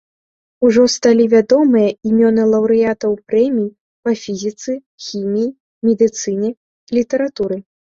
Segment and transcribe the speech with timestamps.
[0.69, 3.69] Ужо сталі вядомыя імёны лаўрэатаў прэмій
[4.07, 4.71] па фізіцы,
[5.07, 5.49] хіміі,
[5.91, 6.49] медыцыне,
[7.01, 7.67] літаратуры.